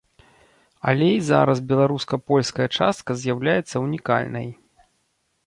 [0.91, 4.49] Але і зараз беларуска-польская частка з'яўляецца ўнікальнай.